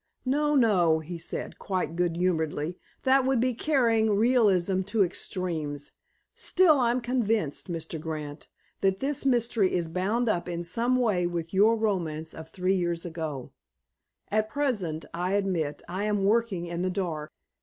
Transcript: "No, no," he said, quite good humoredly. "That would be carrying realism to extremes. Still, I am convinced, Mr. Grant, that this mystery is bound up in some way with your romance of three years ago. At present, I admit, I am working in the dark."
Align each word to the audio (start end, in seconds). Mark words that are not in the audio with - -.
"No, 0.25 0.55
no," 0.55 0.97
he 0.97 1.19
said, 1.19 1.59
quite 1.59 1.95
good 1.95 2.15
humoredly. 2.17 2.79
"That 3.03 3.23
would 3.23 3.39
be 3.39 3.53
carrying 3.53 4.09
realism 4.15 4.81
to 4.89 5.03
extremes. 5.03 5.91
Still, 6.33 6.79
I 6.79 6.89
am 6.89 7.01
convinced, 7.01 7.69
Mr. 7.71 8.01
Grant, 8.01 8.47
that 8.79 8.97
this 8.97 9.27
mystery 9.27 9.71
is 9.75 9.87
bound 9.89 10.27
up 10.27 10.49
in 10.49 10.63
some 10.63 10.95
way 10.95 11.27
with 11.27 11.53
your 11.53 11.75
romance 11.75 12.33
of 12.33 12.49
three 12.49 12.73
years 12.73 13.05
ago. 13.05 13.51
At 14.31 14.49
present, 14.49 15.05
I 15.13 15.33
admit, 15.33 15.83
I 15.87 16.05
am 16.05 16.23
working 16.23 16.65
in 16.65 16.81
the 16.81 16.89
dark." 16.89 17.31